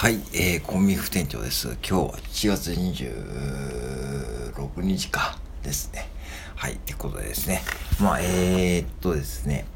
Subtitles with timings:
[0.00, 1.66] はい、えー、コンビニ副店長です。
[1.66, 6.08] 今日は7月26日かですね。
[6.54, 7.62] はい、ってことでですね。
[8.00, 9.66] まあ、えー、っとですね。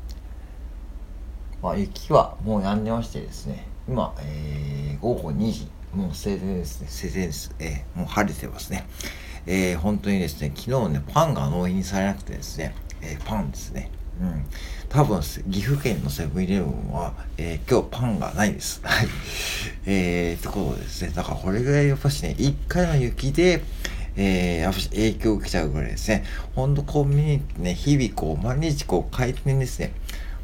[1.61, 3.66] まあ、雪はもう止んでましてですね。
[3.88, 5.69] 今、えー、午後2時。
[5.92, 6.86] もう晴天ですね。
[6.88, 7.52] 晴天です。
[7.58, 8.86] えー、もう晴れてますね。
[9.46, 13.90] えー、本当にですね、昨日ね、パンが納品されなくてですね、えー、パンですね。
[14.22, 14.44] うん。
[14.88, 18.80] 多分、岐阜県のセブンイレブンは、えー、今日パンがないです。
[18.84, 19.09] はい。
[19.86, 21.12] えー、ってことですね。
[21.14, 23.62] だからこれぐらいやっぱしね、一回の雪で、
[24.16, 26.24] えー、やっぱし影響を受けちゃうぐらいですね。
[26.54, 29.92] ほんとコンビニってね、日々こう、毎日こう、回転ですね。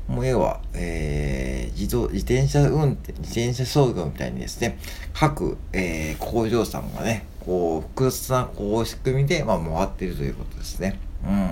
[0.08, 4.78] もう要は、えー、自動、自転車運転、自転車操業みたいにですね、
[5.12, 10.98] 各、えー、工場さんがね、こう、複雑な、こう、仕組みで、まあ、回ってるということですね。
[11.22, 11.48] うん。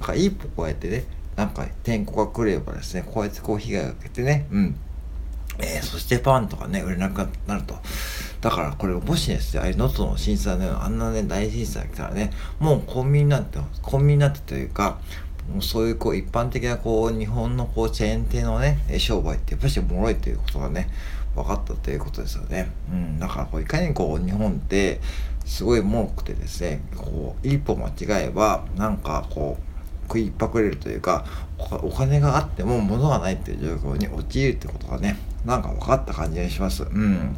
[0.00, 1.04] だから一歩こうやってね、
[1.36, 4.76] なんか天候が来ればですね、こうやってこう被害を受けてね、うん。
[5.58, 7.76] えー、そしてパンとかね、売れなくなると。
[8.40, 14.98] だからこれもしですね、あれ、能登の震災のようなあんなね、大震災が来たらね、もうコンビニなんて、コンビニなんてというか、
[15.50, 20.88] もうそういうこう一般的なこう日本のこうチェーン店のね、商売ってやっぱり脆いということがね、
[21.34, 22.70] 分かったということですよね。
[22.90, 25.00] うん、だからこういかにこう日本って
[25.44, 29.71] すごい重くてですね、こう一歩間違えばなんかこう
[30.02, 31.24] 食いっぱくれるというか
[31.58, 36.84] お金があっても物がないっていう状況に陥るってことがねなんか分かった感じがします。
[36.84, 37.36] うん。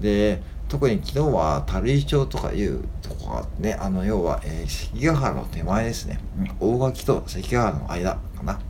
[0.00, 6.20] で特に昨日は垂井町とかいうとこがねあの要は、えー、関ヶ原の手前ですね、
[6.60, 8.60] 大垣と関ヶ原の間かな。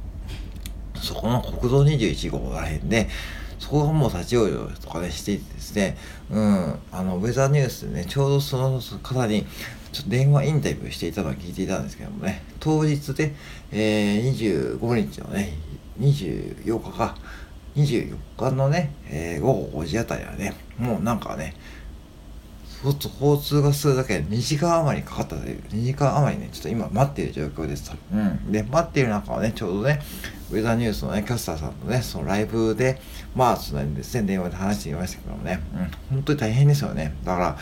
[0.94, 3.08] そこの国道21号らへんで
[3.58, 5.96] そこがもう立ち往生とかでしていてですね、
[6.30, 9.46] うん、あのウェザーニュースでねちょうどその方に
[9.92, 13.34] ちょっと電話インタビューしていたのを聞いていたんですけどもね、当日で、
[13.72, 15.54] えー、25日のね、
[15.98, 17.16] 24日か、
[17.76, 21.54] 24日のね、えー、午後5時あたりはね、もうなんかね、
[22.84, 27.96] 交通がするだけで2時間余りかかったという、2時間余りね、ちょっと今待っている状況ですと。
[28.12, 28.52] うん。
[28.52, 30.00] で、待っている中はね、ちょうどね、
[30.50, 33.00] ウェザーニュースのね、キャスターさんとね、そのライブで、
[33.34, 37.14] まあ、そのですね、電話で話していましたけどもね、うん、本当に大変ですよね。
[37.24, 37.56] だから、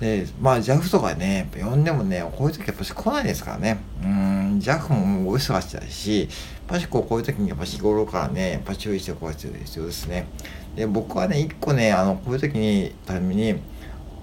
[0.00, 3.78] で、まあ JAF とかね、やっぱ呼んでもね、こういう時やっぱし来ないですからね。
[4.02, 6.30] うん、JAF ももうお忙しだし、やっ
[6.66, 10.26] ぱしこうこういう時にやっぱ日頃からね、やっぱ注意しておく必要ですね。
[10.74, 13.60] で、僕はね、一個ね、あの、こういう時に、ために、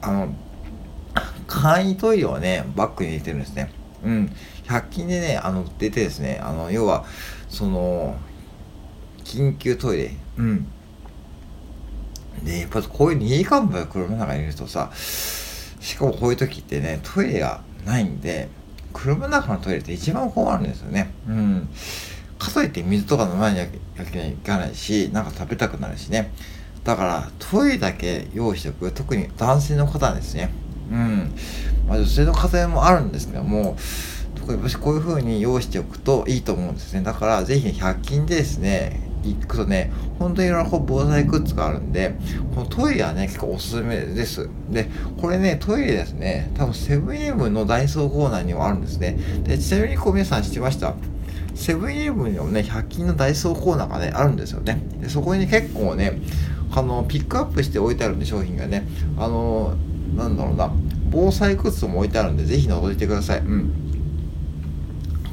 [0.01, 0.33] あの、
[1.47, 3.71] 簡易トイレをね、バッグに入れてるんですね。
[4.03, 4.35] うん。
[4.65, 7.05] 100均でね、あの、出てですね、あの、要は、
[7.49, 8.17] その、
[9.23, 10.11] 緊急トイレ。
[10.37, 10.67] うん。
[12.43, 18.49] で、やっぱこういう2時間も車の中にいるとさ、しかもこういう時ってね、トイレがないんで、
[18.93, 21.11] 車の中のトイレって一番困るんですよね。
[21.27, 21.69] うん。
[22.37, 23.69] かといって水とか飲まなきゃい
[24.43, 26.31] けないし、なんか食べたくなるしね。
[26.87, 28.93] だから、トイレだけ用意しておく。
[28.93, 30.49] 特に男性の方ですね。
[30.89, 31.35] うん。
[31.85, 33.75] まあ女性の方もあるんですけども、
[34.35, 37.01] 特にこういう風に用意しておくといいと思うんですね。
[37.01, 42.15] だから、ぜひ100均でですね、行くとね、本当にいろんな防災グッズがあるんで、
[42.55, 44.49] このトイレはね、結構おすすめです。
[44.69, 49.17] で、これね、トイレですね、多分セブンイレブンのダイソーコーナーにもあるんですね。
[49.43, 50.93] で、ちなみにこう皆さん知ってました？
[51.53, 54.81] セブンイレブンにもね、100均のダイソーコーナーがね、あるんですよね。
[55.01, 56.21] で、そこに、ね、結構ね、
[56.71, 58.87] あの、ピックアップして置いてあるんで、商品がね。
[59.17, 59.75] あの、
[60.15, 60.71] なんだろうな、
[61.09, 63.39] 防災グッズも置いてあるんで、ぜひ覗いてください。
[63.39, 63.73] うん。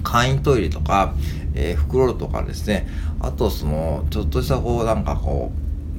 [0.02, 1.14] 簡易トイレとか、
[1.54, 2.86] えー、袋とかですね、
[3.20, 5.52] あとその、ちょっとしたこう、なんかこ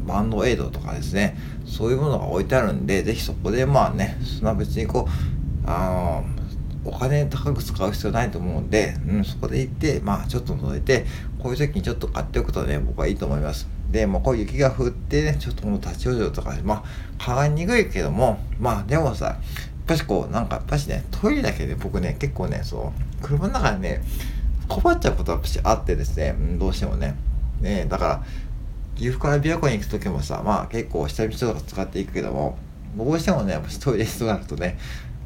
[0.06, 6.26] う、バンドエイドとかですね、そういうものが置いてあるんで、ぜひそこでまあね、そんな別にこう、あの
[6.86, 11.06] お金高く使う必要ないと思うんで、うん、そこで行って、まあちょっと覗いて、
[11.42, 13.68] こういう時にちょっと買っておくとね、僕はいいと思います。
[13.96, 16.84] で、もうこう雪が降ってね、ちょっともう立ち往生とか、ま
[17.18, 19.38] あ、考えにくいけども、まあでもさ、やっ
[19.88, 24.04] ぱしこう、なんかやっぱしね、トイレだけで僕ね、結構ね、そう、車の中でね、
[24.68, 27.16] 困っちゃうことはあってですね、どうしてもね。
[27.62, 28.24] ねだから、
[28.98, 32.58] 岐阜から琵琶湖に行く時もさ、まあ結構下道とか使っていくけども、
[32.98, 34.78] どうしてもね、やっぱしトイレとなるとね、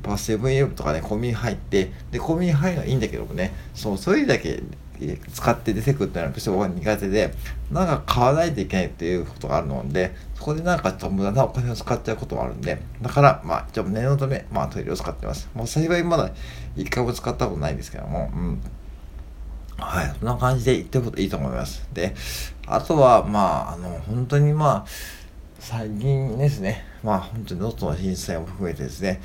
[0.04, 4.62] パセブンイレブンとかね、コンビニ入って、で、コンビニ入るのはいいんだけどもね、そう、それだけ
[5.34, 7.34] 使って出てくるっていうのは、私は苦手で、
[7.72, 15.50] なんか買わないといけないっていうことがあるので、そこでなんかちょっと無駄なお金を使っちゃうこともあるんで、だから、まあ、ちょっと念のため、まあトイレを使ってます。
[15.54, 16.31] もう幸いまだ
[16.75, 18.62] 一回も使ったことないんですけども、うん。
[19.78, 21.88] はい、そんな感じで言っておくといいと思います。
[21.94, 22.13] で、
[22.68, 24.86] あとは、まあ、あの、本当にまあ、
[25.60, 29.22] 最近ですね、まあ、本当に能登の震災も含めてですね、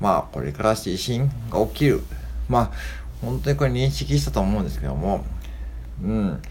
[0.00, 2.02] まあ、これから地震が起きる。
[2.48, 2.70] まあ、
[3.22, 5.24] 本当にこれ認識したと思うんですけども、
[6.02, 6.42] うん。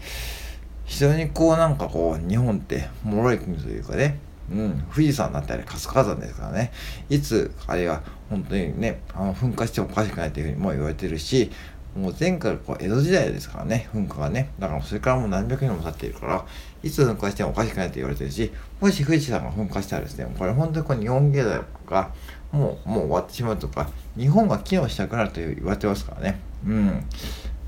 [0.84, 4.18] 非常にこう、なんかこう、日本って脆い国というかね、
[4.50, 6.72] うん、富士山だったり活火山ですからね、
[7.08, 11.50] いつあれが本当にね、あの噴火してもおかしくないというふうにも言われてるし、
[11.96, 14.50] もう前回こう江戸時代ですからね、噴火がね。
[14.58, 16.44] だからそれからもう何百年も経っているから、
[16.82, 22.10] いつ噴火してもおかしくないと言われてるし、もし富士山が噴火したらですね、これ本当にこう日本経済が
[22.50, 23.88] もう、もう終わってしまうとか、
[24.18, 26.51] 日本が機能しなくなると言われてますからね。
[26.66, 27.04] うん。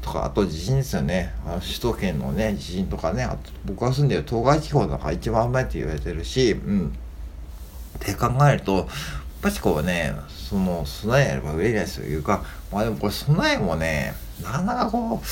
[0.00, 1.34] とか、あと地震ですよね。
[1.46, 6.88] あの首都圏のね、地震とかね、あと僕が住んでる東海地方なんか一番危ないって言われてるし、うん。
[6.88, 8.86] って考えると、やっ
[9.40, 15.26] ぱしこうね、その備えやれば上ですというか、まあでもこれ備えもね、なかなかこう、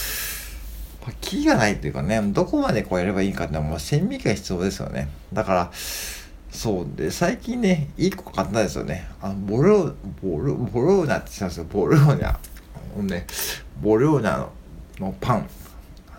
[1.20, 5.08] キーがないというかね、どこまでこうやればいいかってのはもう線引きが必要ですよね。
[5.32, 5.70] だから、
[6.50, 9.08] そうで、最近ね、いい子買ったんですよね。
[9.20, 11.64] あの、ボロ、ボロ、ボローナって言ったんですよ。
[11.64, 12.38] ボローナ。
[13.00, 13.26] ね、
[13.80, 14.48] ボローナ
[14.98, 15.48] のパン。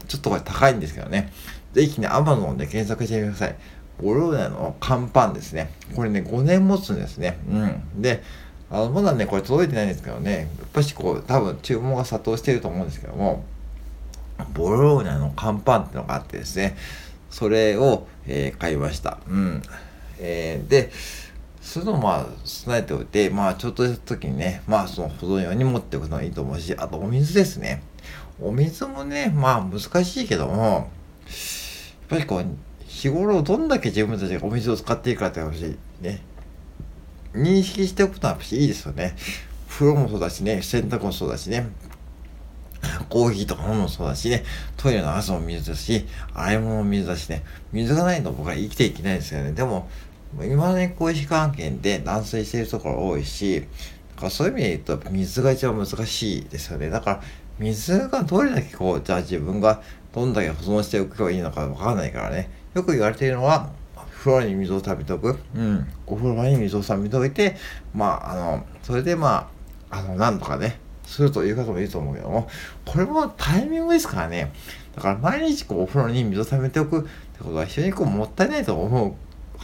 [0.07, 1.31] ちょっとこれ高いんですけどね。
[1.73, 3.55] ぜひね、アマゾンで検索してみてください。
[4.01, 5.71] ボローナの乾パンですね。
[5.95, 7.39] これね、5年持つんですね。
[7.49, 8.01] うん。
[8.01, 8.23] で、
[8.69, 13.43] あの、まだね、これ届いてないんですけどね、やっぱしこう、多分注文が殺到してると思うんですけども、
[14.53, 16.75] ボローナの乾パンってのがあってですね、
[17.29, 19.19] それを、えー、買いました。
[19.27, 19.61] うん。
[20.19, 20.91] えー、で、
[21.63, 27.81] そういうのをまあ備えておいて、まあちょっとした時にね、まあその保存用に持っておくのがいいと思うし、あとお水ですね。
[28.42, 30.88] お水もね、まあ難しいけども、やっ
[32.10, 32.45] ぱりこう、
[32.86, 36.21] 日頃どんだけ自分たちがお水を使っていくかって話ね、
[37.33, 39.15] 認識しておくとやっぱいいですよね。
[39.69, 41.69] 風呂もそうだしね、洗濯もそうだしね、
[43.10, 44.44] コーヒーとか飲むもそうだしね、
[44.77, 49.54] トイレの朝も水だし、洗い物も水だしね、水がないと僕は生きていけないですよね。
[49.54, 49.89] でも、
[50.41, 53.62] 今までに小石関係で断水しているところ多いし、
[54.15, 56.89] だからそういう意味で言うと水が一番難しいですよね。
[56.89, 57.21] だから
[57.59, 59.81] 水がどれだけこう、じゃあ自分が
[60.13, 62.50] どんだけ保存しておけばいいのかわからないからね。
[62.74, 63.69] よく言われているのは、
[64.24, 65.38] 風呂に水を溜めておく。
[65.56, 65.88] うん。
[66.07, 67.57] お風呂場に水を溜めておいて、
[67.94, 69.50] まあ、あの、それでま
[69.89, 72.47] あ、あの、なんとかね、するという方もいると思うけども、
[72.86, 74.51] これもタイミングですからね。
[74.95, 77.09] だから毎日こうお風呂に水を溜めておくって
[77.39, 79.13] ことは非常にこうもったいないと思う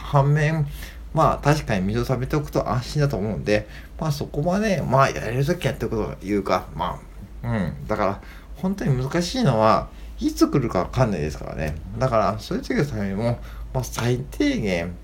[0.02, 0.66] 反面、
[1.12, 3.66] まあ確かに水を溜めておくと安心だと思うんで、
[3.98, 7.00] まあそこまで、まあやれるときやっておくというか、ま
[7.42, 7.86] あ、うん。
[7.86, 8.20] だから
[8.56, 9.88] 本当に難しいのは、
[10.20, 11.76] いつ来るかわかんないですからね。
[11.98, 13.38] だからそういう時のためにも、
[13.72, 14.94] まあ最低限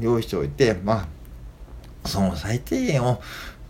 [0.00, 1.08] 用意しておいて、ま
[2.04, 3.20] あ、その最低限を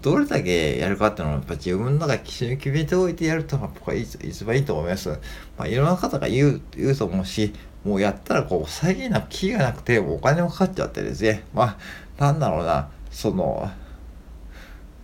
[0.02, 5.08] どれだけやるかっていうのはやっぱ自分の中で基準決めておいてやると僕はいい一番いいと思います。
[5.56, 7.54] まあいろんな方が言う、言うと思うし、
[7.86, 11.44] もうやったらこう、再現な気がなくて、お金もかかっちゃってですね。
[11.54, 11.78] ま
[12.18, 13.70] あ、なんだろうな、その、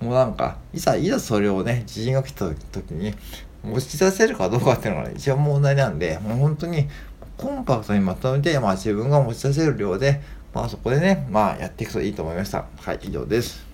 [0.01, 3.15] もうなんか、いざ、いざそれをね、地震が来た時に、
[3.63, 6.89] 持ち出せるかどうかっていうのが、ね、一番問題なんで、もう本当に、
[7.37, 10.21] コンパクトにまとめて、まあ自分が持ち出せる量で、
[10.53, 12.67] まあそこでね、まあやっていくといいと思いました。
[12.79, 13.72] はい、以上です。